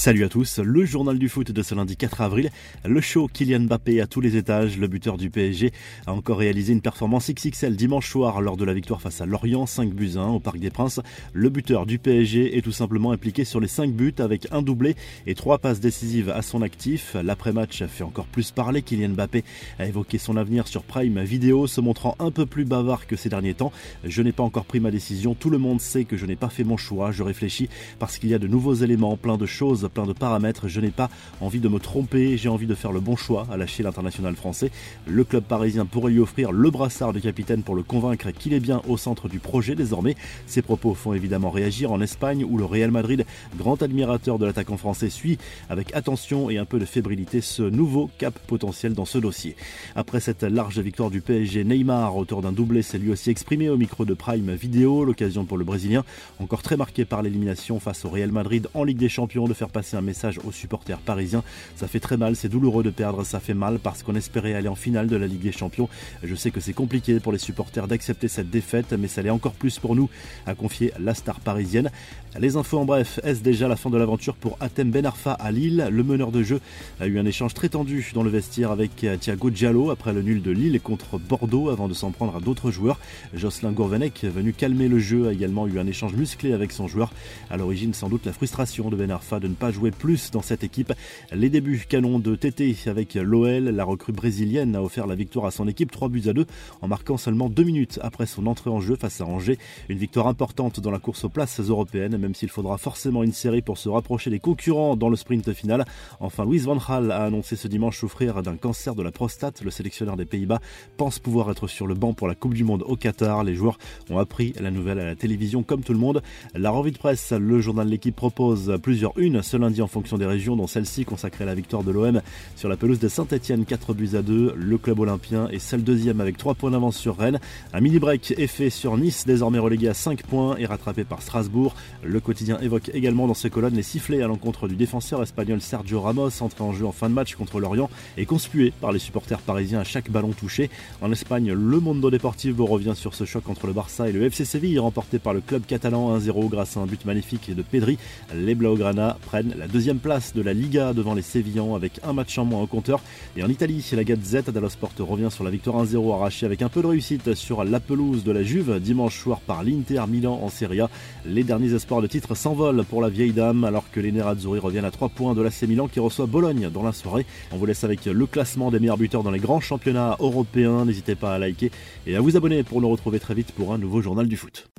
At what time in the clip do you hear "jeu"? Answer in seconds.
76.42-76.60, 84.98-85.26, 98.80-98.96, 136.72-136.86